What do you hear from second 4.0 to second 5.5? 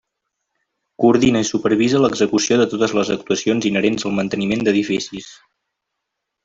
al manteniment d'edificis.